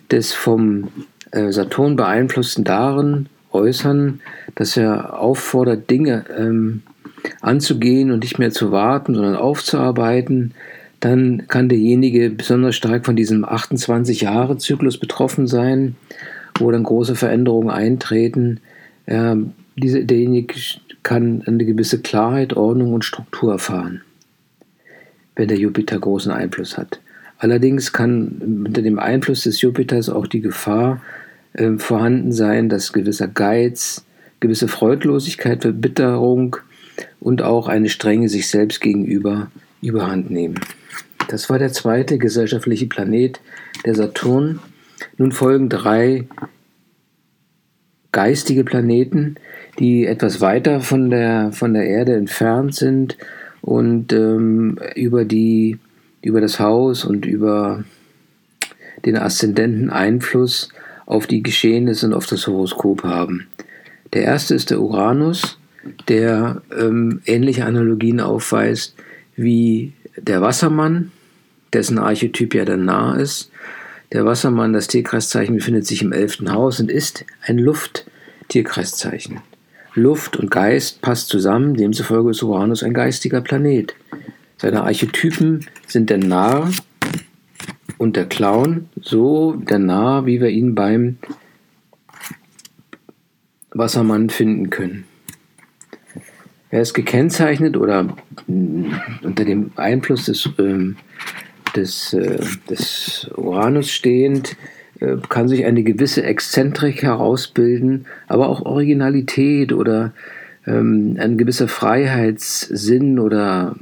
des 0.09 0.33
vom 0.33 0.87
äh, 1.29 1.51
Saturn 1.51 1.95
beeinflussten 1.95 2.63
darin 2.63 3.27
äußern, 3.51 4.21
dass 4.55 4.77
er 4.77 5.19
auffordert, 5.19 5.91
Dinge 5.91 6.25
ähm, 6.35 6.81
anzugehen 7.41 8.11
und 8.11 8.23
nicht 8.23 8.39
mehr 8.39 8.51
zu 8.51 8.71
warten, 8.71 9.15
sondern 9.15 9.35
aufzuarbeiten, 9.35 10.53
dann 10.99 11.47
kann 11.47 11.67
derjenige 11.67 12.29
besonders 12.29 12.75
stark 12.75 13.05
von 13.05 13.15
diesem 13.15 13.43
28-Jahre-Zyklus 13.43 14.97
betroffen 14.97 15.47
sein, 15.47 15.95
wo 16.59 16.69
dann 16.71 16.83
große 16.83 17.15
Veränderungen 17.15 17.71
eintreten. 17.71 18.59
Ähm, 19.07 19.53
diese, 19.75 20.05
derjenige 20.05 20.53
kann 21.01 21.43
eine 21.47 21.65
gewisse 21.65 22.01
Klarheit, 22.01 22.55
Ordnung 22.55 22.93
und 22.93 23.03
Struktur 23.03 23.53
erfahren, 23.53 24.01
wenn 25.35 25.47
der 25.47 25.57
Jupiter 25.57 25.97
großen 25.97 26.31
Einfluss 26.31 26.77
hat. 26.77 27.01
Allerdings 27.39 27.91
kann 27.91 28.63
unter 28.67 28.83
dem 28.83 28.99
Einfluss 28.99 29.41
des 29.41 29.61
Jupiters 29.61 30.09
auch 30.09 30.27
die 30.27 30.41
Gefahr 30.41 31.01
äh, 31.53 31.71
vorhanden 31.77 32.31
sein, 32.31 32.69
dass 32.69 32.93
gewisser 32.93 33.27
Geiz, 33.27 34.05
gewisse 34.39 34.67
Freudlosigkeit, 34.67 35.63
Verbitterung 35.63 36.57
und 37.19 37.41
auch 37.41 37.67
eine 37.67 37.89
Strenge 37.89 38.29
sich 38.29 38.47
selbst 38.47 38.81
gegenüber 38.81 39.51
überhand 39.81 40.29
nehmen. 40.29 40.59
Das 41.27 41.49
war 41.49 41.59
der 41.59 41.71
zweite 41.71 42.17
gesellschaftliche 42.17 42.87
Planet, 42.87 43.39
der 43.85 43.95
Saturn. 43.95 44.59
Nun 45.17 45.31
folgen 45.31 45.69
drei 45.69 46.27
geistige 48.11 48.63
Planeten, 48.63 49.35
die 49.79 50.05
etwas 50.05 50.41
weiter 50.41 50.81
von 50.81 51.09
der, 51.09 51.51
von 51.51 51.73
der 51.73 51.85
Erde 51.85 52.15
entfernt 52.15 52.75
sind 52.75 53.17
und 53.61 54.11
ähm, 54.11 54.77
über, 54.95 55.23
die, 55.23 55.79
über 56.21 56.41
das 56.41 56.59
Haus 56.59 57.05
und 57.05 57.25
über 57.25 57.83
den 59.05 59.17
aszendenten 59.17 59.89
Einfluss 59.89 60.69
auf 61.05 61.27
die 61.27 61.41
Geschehnisse 61.41 62.07
und 62.07 62.13
auf 62.13 62.25
das 62.25 62.47
Horoskop 62.47 63.03
haben. 63.03 63.47
Der 64.13 64.23
erste 64.23 64.55
ist 64.55 64.69
der 64.69 64.81
Uranus, 64.81 65.57
der 66.07 66.61
ähm, 66.77 67.21
ähnliche 67.25 67.65
Analogien 67.65 68.19
aufweist 68.19 68.95
wie 69.35 69.93
der 70.17 70.41
Wassermann, 70.41 71.11
dessen 71.73 71.97
Archetyp 71.97 72.53
ja 72.53 72.65
dann 72.65 72.85
nah 72.85 73.15
ist. 73.15 73.51
Der 74.11 74.25
Wassermann, 74.25 74.73
das 74.73 74.87
Tierkreiszeichen, 74.87 75.55
befindet 75.55 75.87
sich 75.87 76.01
im 76.01 76.11
elften 76.11 76.51
Haus 76.51 76.79
und 76.79 76.91
ist 76.91 77.25
ein 77.45 77.57
Luft-Tierkreiszeichen. 77.57 79.39
Luft 79.93 80.37
und 80.37 80.51
Geist 80.51 81.01
passt 81.01 81.27
zusammen, 81.29 81.75
demzufolge 81.75 82.31
ist 82.31 82.43
Uranus 82.43 82.83
ein 82.83 82.93
geistiger 82.93 83.41
Planet. 83.41 83.95
Seine 84.57 84.83
Archetypen 84.83 85.65
sind 85.87 86.09
der 86.09 86.17
Narr 86.17 86.71
und 87.97 88.15
der 88.15 88.25
Clown 88.25 88.89
so 89.01 89.53
der 89.53 89.79
Narr, 89.79 90.25
wie 90.25 90.39
wir 90.39 90.49
ihn 90.49 90.75
beim 90.75 91.17
Wassermann 93.71 94.29
finden 94.29 94.69
können. 94.69 95.05
Er 96.71 96.81
ist 96.81 96.93
gekennzeichnet 96.93 97.75
oder 97.75 98.15
unter 98.47 99.43
dem 99.43 99.71
Einfluss 99.75 100.25
des, 100.25 100.49
äh, 100.57 100.93
des, 101.75 102.13
äh, 102.13 102.39
des 102.69 103.29
Uranus 103.35 103.91
stehend, 103.91 104.55
äh, 105.01 105.17
kann 105.27 105.49
sich 105.49 105.65
eine 105.65 105.83
gewisse 105.83 106.23
Exzentrik 106.23 107.03
herausbilden, 107.03 108.05
aber 108.27 108.47
auch 108.47 108.61
Originalität 108.61 109.73
oder 109.73 110.13
ähm, 110.65 111.17
ein 111.19 111.37
gewisser 111.37 111.67
Freiheitssinn 111.67 113.19
oder 113.19 113.75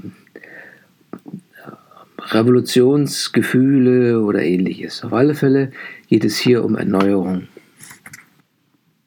Revolutionsgefühle 2.18 4.22
oder 4.22 4.42
ähnliches. 4.42 5.04
Auf 5.04 5.14
alle 5.14 5.36
Fälle 5.36 5.72
geht 6.08 6.26
es 6.26 6.40
hier 6.40 6.66
um 6.66 6.76
Erneuerung. 6.76 7.50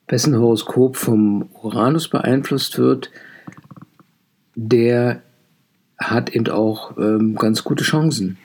Wessen 0.06 0.38
Horoskop 0.38 0.96
vom 0.96 1.48
Uranus 1.62 2.08
beeinflusst 2.08 2.78
wird, 2.78 3.10
der 4.54 5.22
hat 5.98 6.34
eben 6.34 6.48
auch 6.48 6.96
ähm, 6.98 7.36
ganz 7.36 7.64
gute 7.64 7.84
Chancen. 7.84 8.38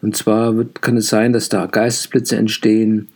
Und 0.00 0.16
zwar 0.16 0.56
wird, 0.56 0.80
kann 0.80 0.96
es 0.96 1.08
sein, 1.08 1.32
dass 1.32 1.48
da 1.48 1.66
Geistesblitze 1.66 2.36
entstehen, 2.36 3.08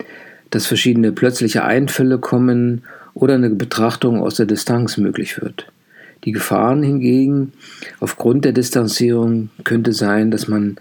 dass 0.50 0.66
verschiedene 0.66 1.12
plötzliche 1.12 1.64
Einfälle 1.64 2.18
kommen 2.18 2.82
oder 3.14 3.34
eine 3.34 3.50
Betrachtung 3.50 4.20
aus 4.20 4.36
der 4.36 4.46
Distanz 4.46 4.96
möglich 4.96 5.40
wird. 5.40 5.70
Die 6.24 6.32
Gefahren 6.32 6.82
hingegen 6.82 7.52
aufgrund 8.00 8.44
der 8.44 8.52
Distanzierung 8.52 9.50
könnte 9.64 9.92
sein, 9.92 10.30
dass 10.30 10.48
man 10.48 10.76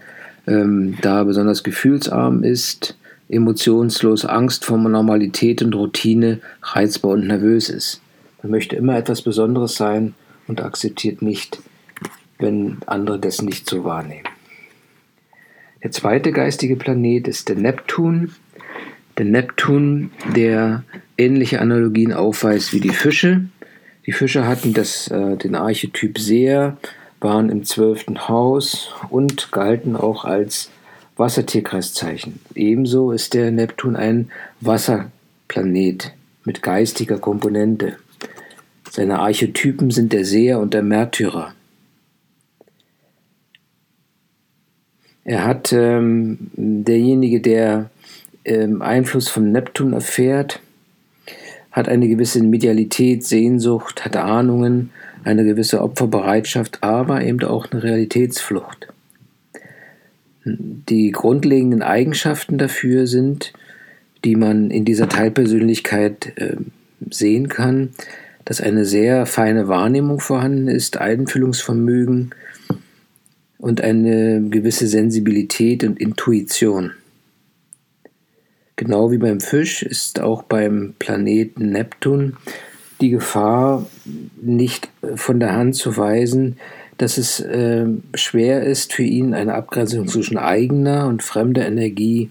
ähm, 0.46 0.98
da 1.02 1.24
besonders 1.24 1.62
gefühlsarm 1.62 2.44
ist, 2.44 2.96
emotionslos, 3.28 4.24
Angst 4.24 4.64
vor 4.64 4.78
Normalität 4.78 5.62
und 5.62 5.74
Routine, 5.74 6.40
reizbar 6.62 7.12
und 7.12 7.26
nervös 7.26 7.70
ist. 7.70 8.00
Man 8.42 8.50
möchte 8.50 8.76
immer 8.76 8.96
etwas 8.96 9.22
Besonderes 9.22 9.76
sein 9.76 10.14
und 10.48 10.60
akzeptiert 10.60 11.22
nicht, 11.22 11.60
wenn 12.38 12.78
andere 12.86 13.18
das 13.18 13.42
nicht 13.42 13.68
so 13.68 13.84
wahrnehmen. 13.84 14.28
Der 15.82 15.90
zweite 15.90 16.32
geistige 16.32 16.76
Planet 16.76 17.26
ist 17.26 17.48
der 17.48 17.56
Neptun. 17.56 18.32
Der 19.18 19.24
Neptun, 19.24 20.10
der 20.34 20.84
ähnliche 21.18 21.60
Analogien 21.60 22.12
aufweist 22.12 22.72
wie 22.72 22.80
die 22.80 22.90
Fische. 22.90 23.46
Die 24.06 24.12
Fische 24.12 24.46
hatten 24.46 24.74
das, 24.74 25.08
äh, 25.08 25.36
den 25.36 25.54
Archetyp 25.54 26.18
Seher, 26.18 26.76
waren 27.20 27.50
im 27.50 27.64
zwölften 27.64 28.28
Haus 28.28 28.90
und 29.10 29.52
galten 29.52 29.96
auch 29.96 30.24
als 30.24 30.70
Wassertierkreiszeichen. 31.16 32.40
Ebenso 32.54 33.12
ist 33.12 33.34
der 33.34 33.50
Neptun 33.52 33.96
ein 33.96 34.30
Wasserplanet 34.60 36.12
mit 36.44 36.62
geistiger 36.62 37.18
Komponente. 37.18 37.96
Seine 38.94 39.20
Archetypen 39.20 39.90
sind 39.90 40.12
der 40.12 40.26
Seher 40.26 40.60
und 40.60 40.74
der 40.74 40.82
Märtyrer. 40.82 41.54
Er 45.24 45.46
hat 45.46 45.72
ähm, 45.72 46.50
derjenige, 46.56 47.40
der 47.40 47.88
ähm, 48.44 48.82
Einfluss 48.82 49.30
von 49.30 49.50
Neptun 49.50 49.94
erfährt, 49.94 50.60
hat 51.70 51.88
eine 51.88 52.06
gewisse 52.06 52.42
Medialität, 52.42 53.24
Sehnsucht, 53.24 54.04
hat 54.04 54.14
Ahnungen, 54.14 54.90
eine 55.24 55.44
gewisse 55.44 55.80
Opferbereitschaft, 55.80 56.82
aber 56.82 57.24
eben 57.24 57.42
auch 57.44 57.72
eine 57.72 57.82
Realitätsflucht. 57.82 58.88
Die 60.44 61.12
grundlegenden 61.12 61.80
Eigenschaften 61.80 62.58
dafür 62.58 63.06
sind, 63.06 63.54
die 64.22 64.36
man 64.36 64.70
in 64.70 64.84
dieser 64.84 65.08
Teilpersönlichkeit 65.08 66.34
äh, 66.36 66.56
sehen 67.08 67.48
kann, 67.48 67.94
dass 68.44 68.60
eine 68.60 68.84
sehr 68.84 69.26
feine 69.26 69.68
Wahrnehmung 69.68 70.20
vorhanden 70.20 70.68
ist, 70.68 70.96
Einfühlungsvermögen 70.96 72.34
und 73.58 73.80
eine 73.80 74.42
gewisse 74.48 74.86
Sensibilität 74.86 75.84
und 75.84 76.00
Intuition. 76.00 76.92
Genau 78.76 79.12
wie 79.12 79.18
beim 79.18 79.40
Fisch 79.40 79.82
ist 79.82 80.20
auch 80.20 80.42
beim 80.42 80.94
Planeten 80.98 81.70
Neptun 81.70 82.36
die 83.00 83.10
Gefahr 83.10 83.86
nicht 84.40 84.88
von 85.14 85.40
der 85.40 85.54
Hand 85.54 85.74
zu 85.76 85.96
weisen, 85.96 86.56
dass 86.98 87.18
es 87.18 87.40
äh, 87.40 87.86
schwer 88.14 88.64
ist 88.64 88.92
für 88.92 89.02
ihn, 89.02 89.34
eine 89.34 89.54
Abgrenzung 89.54 90.06
zwischen 90.08 90.38
eigener 90.38 91.06
und 91.06 91.22
fremder 91.22 91.66
Energie 91.66 92.30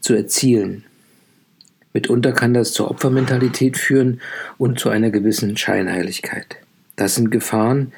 zu 0.00 0.14
erzielen. 0.14 0.84
Mitunter 1.92 2.32
kann 2.32 2.54
das 2.54 2.72
zur 2.72 2.90
Opfermentalität 2.90 3.76
führen 3.76 4.20
und 4.58 4.78
zu 4.78 4.88
einer 4.88 5.10
gewissen 5.10 5.56
Scheinheiligkeit. 5.56 6.56
Das 6.96 7.14
sind 7.14 7.30
Gefahren, 7.30 7.92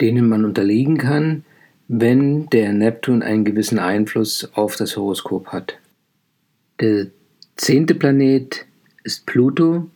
denen 0.00 0.28
man 0.28 0.44
unterliegen 0.44 0.98
kann, 0.98 1.44
wenn 1.88 2.46
der 2.50 2.72
Neptun 2.72 3.22
einen 3.22 3.44
gewissen 3.44 3.78
Einfluss 3.78 4.48
auf 4.54 4.76
das 4.76 4.96
Horoskop 4.96 5.48
hat. 5.48 5.78
Der 6.80 7.08
zehnte 7.56 7.94
Planet 7.94 8.64
ist 9.04 9.26
Pluto. 9.26 9.90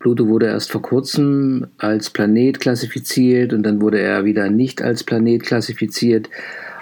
Pluto 0.00 0.28
wurde 0.28 0.46
erst 0.46 0.70
vor 0.70 0.82
kurzem 0.82 1.68
als 1.78 2.10
Planet 2.10 2.60
klassifiziert 2.60 3.54
und 3.54 3.62
dann 3.62 3.80
wurde 3.80 4.00
er 4.00 4.24
wieder 4.24 4.50
nicht 4.50 4.82
als 4.82 5.04
Planet 5.04 5.42
klassifiziert. 5.42 6.28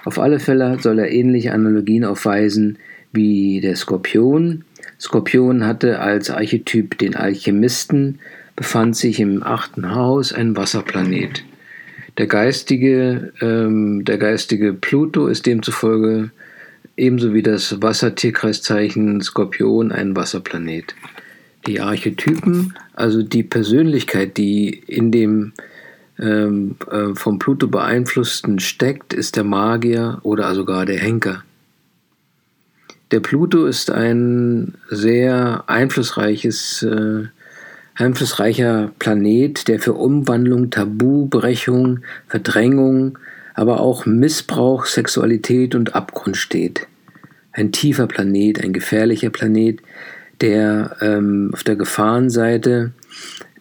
Auf 0.05 0.19
alle 0.19 0.41
Fälle 0.41 0.79
soll 0.81 0.99
er 0.99 1.13
ähnliche 1.13 1.53
Analogien 1.53 2.05
aufweisen 2.05 2.79
wie 3.13 3.61
der 3.61 3.77
Skorpion. 3.77 4.65
Skorpion 5.03 5.67
hatte 5.67 5.99
als 5.99 6.31
Archetyp 6.31 6.97
den 6.97 7.17
Alchemisten, 7.17 8.21
befand 8.55 8.97
sich 8.97 9.19
im 9.19 9.43
achten 9.43 9.93
Haus 9.93 10.33
ein 10.33 10.57
Wasserplanet. 10.57 11.45
Der 12.19 12.29
geistige, 12.29 13.33
ähm, 13.41 14.05
der 14.05 14.19
geistige 14.19 14.73
Pluto 14.73 15.27
ist 15.27 15.47
demzufolge 15.47 16.31
ebenso 16.97 17.35
wie 17.35 17.43
das 17.43 17.83
Wassertierkreiszeichen 17.83 19.21
Skorpion 19.23 19.91
ein 19.91 20.15
Wasserplanet. 20.15 20.95
Die 21.67 21.81
Archetypen, 21.81 22.75
also 22.95 23.25
die 23.25 23.43
Persönlichkeit, 23.43 24.37
die 24.37 24.69
in 24.69 25.11
dem 25.11 25.53
ähm, 26.21 26.77
äh, 26.89 27.15
vom 27.15 27.41
Pluto 27.41 27.67
beeinflussten 27.67 28.61
steckt, 28.61 29.15
ist 29.15 29.35
der 29.35 29.45
Magier 29.45 30.21
oder 30.23 30.55
sogar 30.55 30.87
der 30.87 31.01
Henker. 31.01 31.43
Der 33.13 33.21
Pluto 33.21 33.67
ist 33.67 33.91
ein 33.91 34.73
sehr 34.89 35.65
einflussreiches, 35.67 36.83
äh, 36.83 37.25
einflussreicher 37.95 38.91
Planet, 38.99 39.69
der 39.69 39.81
für 39.81 39.93
Umwandlung, 39.93 40.71
Tabubrechung, 40.71 42.01
Verdrängung, 42.27 43.19
aber 43.53 43.81
auch 43.81 44.07
Missbrauch, 44.07 44.87
Sexualität 44.87 45.75
und 45.75 45.95
Abgrund 45.95 46.39
steht. 46.39 46.87
Ein 47.53 47.71
tiefer 47.71 48.07
Planet, 48.07 48.65
ein 48.65 48.73
gefährlicher 48.73 49.29
Planet, 49.29 49.83
der 50.41 50.97
ähm, 51.03 51.51
auf 51.53 51.65
der 51.65 51.77
Gefahrenseite 51.77 52.93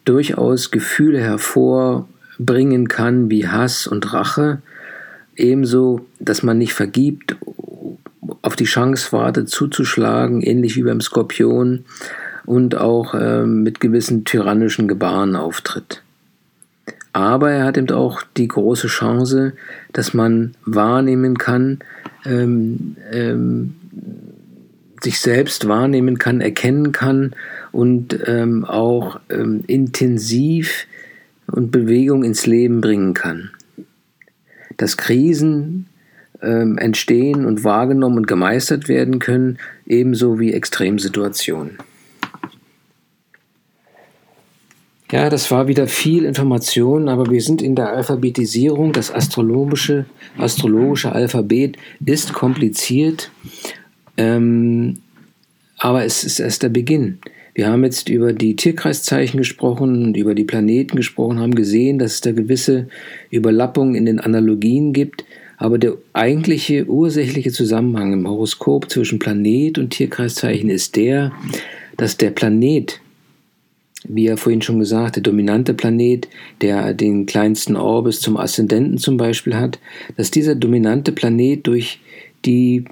durchaus 0.05 0.71
Gefühle 0.71 1.19
hervorbringen 1.19 2.87
kann 2.87 3.29
wie 3.29 3.49
Hass 3.49 3.85
und 3.85 4.13
Rache, 4.13 4.61
ebenso, 5.35 6.05
dass 6.21 6.41
man 6.41 6.57
nicht 6.57 6.73
vergibt, 6.73 7.35
auf 8.51 8.57
die 8.57 8.65
Chance 8.65 9.13
wartet 9.13 9.47
zuzuschlagen, 9.47 10.41
ähnlich 10.41 10.75
wie 10.75 10.83
beim 10.83 10.99
Skorpion, 10.99 11.85
und 12.45 12.75
auch 12.75 13.15
ähm, 13.17 13.63
mit 13.63 13.79
gewissen 13.79 14.25
tyrannischen 14.25 14.89
Gebaren 14.89 15.37
auftritt. 15.37 16.03
Aber 17.13 17.49
er 17.49 17.63
hat 17.63 17.77
eben 17.77 17.89
auch 17.91 18.23
die 18.35 18.49
große 18.49 18.87
Chance, 18.87 19.53
dass 19.93 20.13
man 20.13 20.55
wahrnehmen 20.65 21.37
kann, 21.37 21.79
ähm, 22.25 22.97
ähm, 23.13 23.75
sich 25.01 25.21
selbst 25.21 25.69
wahrnehmen 25.69 26.17
kann, 26.17 26.41
erkennen 26.41 26.91
kann 26.91 27.33
und 27.71 28.19
ähm, 28.25 28.65
auch 28.65 29.21
ähm, 29.29 29.63
intensiv 29.67 30.87
und 31.47 31.71
Bewegung 31.71 32.25
ins 32.25 32.45
Leben 32.45 32.81
bringen 32.81 33.13
kann. 33.13 33.51
Dass 34.75 34.97
Krisen 34.97 35.87
ähm, 36.41 36.77
entstehen 36.77 37.45
und 37.45 37.63
wahrgenommen 37.63 38.17
und 38.17 38.27
gemeistert 38.27 38.87
werden 38.87 39.19
können, 39.19 39.57
ebenso 39.85 40.39
wie 40.39 40.53
Extremsituationen. 40.53 41.77
Ja, 45.11 45.29
das 45.29 45.51
war 45.51 45.67
wieder 45.67 45.87
viel 45.87 46.23
Information, 46.23 47.09
aber 47.09 47.29
wir 47.29 47.41
sind 47.41 47.61
in 47.61 47.75
der 47.75 47.89
Alphabetisierung. 47.89 48.93
Das 48.93 49.13
astrologische, 49.13 50.05
astrologische 50.37 51.11
Alphabet 51.11 51.77
ist 52.05 52.31
kompliziert, 52.31 53.29
ähm, 54.15 54.99
aber 55.77 56.05
es 56.05 56.23
ist 56.23 56.39
erst 56.39 56.63
der 56.63 56.69
Beginn. 56.69 57.19
Wir 57.53 57.67
haben 57.67 57.83
jetzt 57.83 58.07
über 58.07 58.31
die 58.31 58.55
Tierkreiszeichen 58.55 59.37
gesprochen 59.37 60.05
und 60.05 60.17
über 60.17 60.33
die 60.33 60.45
Planeten 60.45 60.95
gesprochen, 60.95 61.39
haben 61.39 61.55
gesehen, 61.55 61.99
dass 61.99 62.13
es 62.13 62.21
da 62.21 62.31
gewisse 62.31 62.87
Überlappungen 63.29 63.95
in 63.95 64.05
den 64.05 64.21
Analogien 64.21 64.93
gibt, 64.93 65.25
Aber 65.61 65.77
der 65.77 65.95
eigentliche 66.13 66.87
ursächliche 66.87 67.51
Zusammenhang 67.51 68.13
im 68.13 68.27
Horoskop 68.27 68.89
zwischen 68.89 69.19
Planet 69.19 69.77
und 69.77 69.91
Tierkreiszeichen 69.91 70.71
ist 70.71 70.95
der, 70.95 71.33
dass 71.97 72.17
der 72.17 72.31
Planet, 72.31 72.99
wie 74.03 74.25
er 74.25 74.37
vorhin 74.37 74.63
schon 74.63 74.79
gesagt, 74.79 75.17
der 75.17 75.21
dominante 75.21 75.75
Planet, 75.75 76.27
der 76.61 76.95
den 76.95 77.27
kleinsten 77.27 77.75
Orbis 77.75 78.21
zum 78.21 78.37
Aszendenten 78.37 78.97
zum 78.97 79.17
Beispiel 79.17 79.53
hat, 79.53 79.77
dass 80.17 80.31
dieser 80.31 80.55
dominante 80.55 81.11
Planet 81.11 81.67
durch, 81.67 81.99
die, 82.43 82.85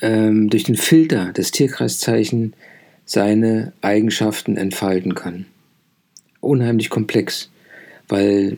ähm, 0.00 0.48
durch 0.48 0.64
den 0.64 0.76
Filter 0.76 1.30
des 1.34 1.50
Tierkreiszeichen 1.50 2.54
seine 3.04 3.74
Eigenschaften 3.82 4.56
entfalten 4.56 5.14
kann. 5.14 5.44
Unheimlich 6.40 6.88
komplex, 6.88 7.50
weil 8.08 8.56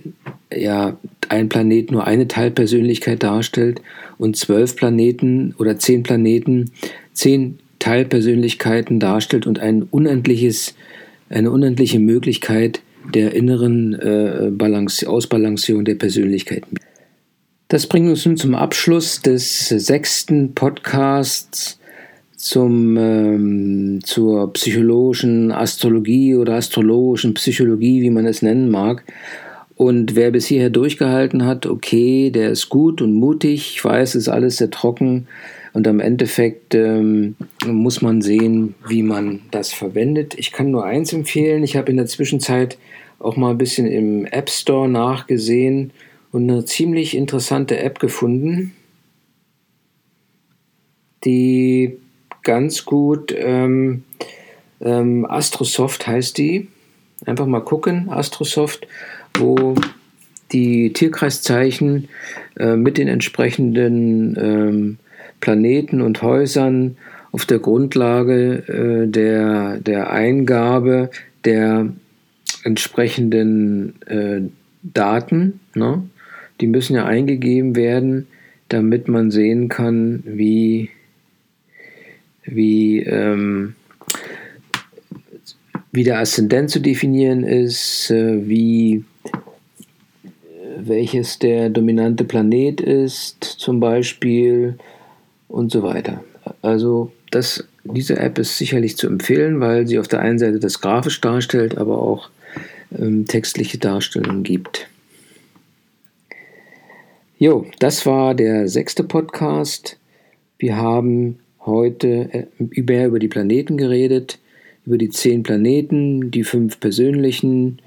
ja 0.55 0.97
ein 1.29 1.49
Planet 1.49 1.91
nur 1.91 2.07
eine 2.07 2.29
Teilpersönlichkeit 2.29 3.23
darstellt 3.23 3.81
und 4.19 4.37
zwölf 4.37 4.77
Planeten 4.77 5.55
oder 5.59 5.79
zehn 5.79 6.03
Planeten 6.03 6.71
zehn 7.13 7.59
Teilpersönlichkeiten 7.79 9.01
darstellt 9.01 9.47
und 9.47 9.59
ein 9.59 9.83
unendliches, 9.83 10.75
eine 11.29 11.51
unendliche 11.51 11.99
Möglichkeit 11.99 12.81
der 13.15 13.35
inneren 13.35 13.95
äh, 13.95 14.51
Balance, 14.51 15.09
Ausbalancierung 15.09 15.85
der 15.85 15.95
Persönlichkeiten. 15.95 16.77
Das 17.69 17.87
bringt 17.87 18.09
uns 18.09 18.25
nun 18.25 18.37
zum 18.37 18.55
Abschluss 18.55 19.23
des 19.23 19.69
sechsten 19.69 20.55
Podcasts 20.55 21.76
zum, 22.47 22.97
ähm, 22.97 24.01
zur 24.05 24.53
psychologischen 24.53 25.51
Astrologie 25.51 26.37
oder 26.37 26.55
astrologischen 26.55 27.35
Psychologie, 27.35 28.03
wie 28.03 28.11
man 28.11 28.25
es 28.25 28.41
nennen 28.41 28.71
mag. 28.71 29.03
Und 29.75 30.15
wer 30.15 30.31
bis 30.31 30.47
hierher 30.47 30.71
durchgehalten 30.71 31.45
hat, 31.45 31.67
okay, 31.67 32.31
der 32.31 32.51
ist 32.51 32.69
gut 32.69 33.03
und 33.03 33.15
mutig. 33.15 33.73
Ich 33.75 33.85
weiß, 33.85 34.11
es 34.11 34.23
ist 34.23 34.29
alles 34.29 34.59
sehr 34.59 34.71
trocken. 34.71 35.27
Und 35.73 35.89
am 35.89 35.99
Endeffekt 35.99 36.75
ähm, 36.77 37.35
muss 37.67 38.01
man 38.01 38.23
sehen, 38.23 38.77
wie 38.89 39.03
man 39.03 39.41
das 39.51 39.73
verwendet. 39.73 40.35
Ich 40.39 40.53
kann 40.53 40.71
nur 40.71 40.85
eins 40.85 41.13
empfehlen. 41.13 41.65
Ich 41.65 41.77
habe 41.77 41.91
in 41.91 41.97
der 41.97 42.07
Zwischenzeit 42.07 42.79
auch 43.19 43.37
mal 43.37 43.51
ein 43.51 43.59
bisschen 43.59 43.89
im 43.89 44.25
App 44.25 44.51
Store 44.51 44.89
nachgesehen 44.89 45.91
und 46.31 46.49
eine 46.49 46.65
ziemlich 46.65 47.17
interessante 47.17 47.79
App 47.79 47.99
gefunden, 47.99 48.73
die 51.25 51.99
ganz 52.47 52.85
gut 52.85 53.35
ähm, 53.37 54.05
ähm, 54.81 55.27
Astrosoft 55.29 56.07
heißt 56.07 56.39
die. 56.39 56.69
Einfach 57.27 57.47
mal 57.47 57.61
gucken, 57.61 58.09
Astrosoft 58.09 58.87
wo 59.39 59.75
die 60.53 60.93
Tierkreiszeichen 60.93 62.09
äh, 62.59 62.77
mit 62.77 62.99
den 62.99 63.09
entsprechenden 63.09 64.37
ähm, 64.39 64.99
Planeten 65.41 66.01
und 66.01 66.23
Häusern 66.23 66.97
auf 67.33 67.45
der 67.45 67.59
Grundlage 67.59 68.63
äh, 68.69 69.11
der, 69.11 69.79
der 69.79 70.11
Eingabe 70.11 71.11
der 71.45 71.89
entsprechenden 72.65 74.01
äh, 74.07 74.43
Daten, 74.83 75.61
ne? 75.75 76.03
die 76.61 76.69
müssen 76.69 76.95
ja 76.95 77.05
eingegeben 77.05 77.77
werden, 77.77 78.29
damit 78.69 79.09
man 79.09 79.31
sehen 79.31 79.69
kann, 79.69 80.23
wie, 80.25 80.91
wie 82.47 83.01
ähm, 83.01 83.75
wie 85.93 86.05
der 86.05 86.19
Aszendent 86.19 86.71
zu 86.71 86.81
definieren 86.81 87.43
ist, 87.43 88.11
äh, 88.11 88.47
wie 88.47 89.05
welches 90.79 91.39
der 91.39 91.71
dominante 91.71 92.25
Planet 92.25 92.81
ist, 92.81 93.43
zum 93.43 93.81
Beispiel 93.81 94.79
und 95.49 95.73
so 95.73 95.83
weiter. 95.83 96.23
Also 96.61 97.13
das, 97.31 97.67
diese 97.85 98.19
App 98.19 98.39
ist 98.39 98.59
sicherlich 98.59 98.97
zu 98.97 99.07
empfehlen, 99.07 99.61
weil 99.61 99.87
sie 99.87 99.99
auf 99.99 100.07
der 100.07 100.21
einen 100.21 100.39
Seite 100.39 100.59
das 100.59 100.81
grafisch 100.81 101.21
darstellt, 101.21 101.79
aber 101.79 101.99
auch 101.99 102.29
ähm, 102.97 103.27
textliche 103.27 103.79
Darstellungen 103.79 104.43
gibt. 104.43 104.89
Jo, 107.39 107.67
das 107.79 108.07
war 108.07 108.35
der 108.35 108.69
sechste 108.69 109.03
Podcast. 109.03 109.99
Wir 110.59 110.77
haben 110.77 111.39
heute 111.67 112.29
äh, 112.33 112.47
mehr 112.81 113.09
über 113.09 113.19
die 113.19 113.29
Planeten 113.29 113.77
geredet 113.77 114.39
über 114.87 114.99
die 114.99 115.11
zehn 115.11 115.43
Planeten, 115.43 116.31
die 116.31 116.45
fünf 116.45 116.79
persönlichen, 116.79 117.81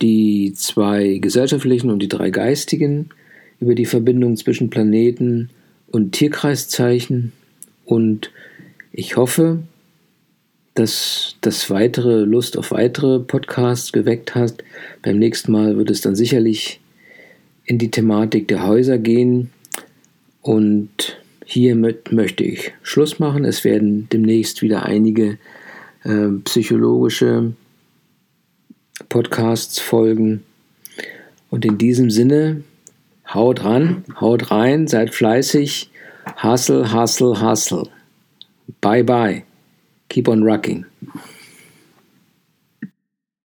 die 0.00 0.54
zwei 0.54 1.18
gesellschaftlichen 1.18 1.90
und 1.90 2.00
die 2.00 2.08
drei 2.08 2.30
geistigen, 2.30 3.10
über 3.60 3.74
die 3.74 3.84
Verbindung 3.84 4.36
zwischen 4.36 4.70
Planeten 4.70 5.50
und 5.88 6.12
Tierkreiszeichen 6.12 7.32
und 7.84 8.30
ich 8.92 9.16
hoffe, 9.16 9.60
dass 10.74 11.36
das 11.40 11.70
weitere 11.70 12.22
Lust 12.24 12.56
auf 12.56 12.70
weitere 12.70 13.18
Podcasts 13.18 13.92
geweckt 13.92 14.34
hat. 14.34 14.62
Beim 15.02 15.18
nächsten 15.18 15.52
Mal 15.52 15.76
wird 15.76 15.90
es 15.90 16.00
dann 16.00 16.14
sicherlich 16.14 16.80
in 17.64 17.78
die 17.78 17.90
Thematik 17.90 18.48
der 18.48 18.66
Häuser 18.66 18.96
gehen 18.96 19.50
und 20.40 21.18
hiermit 21.48 22.12
möchte 22.12 22.44
ich 22.44 22.74
Schluss 22.82 23.18
machen. 23.18 23.46
Es 23.46 23.64
werden 23.64 24.06
demnächst 24.10 24.60
wieder 24.60 24.84
einige 24.84 25.38
äh, 26.04 26.28
psychologische 26.44 27.54
Podcasts 29.08 29.80
folgen. 29.80 30.44
Und 31.48 31.64
in 31.64 31.78
diesem 31.78 32.10
Sinne, 32.10 32.64
haut 33.32 33.64
ran, 33.64 34.04
haut 34.20 34.50
rein, 34.50 34.88
seid 34.88 35.14
fleißig, 35.14 35.90
hustle, 36.42 36.92
hustle, 36.92 37.40
hustle. 37.40 37.84
Bye 38.82 39.02
bye. 39.02 39.42
Keep 40.10 40.28
on 40.28 40.42
rocking. 40.42 40.84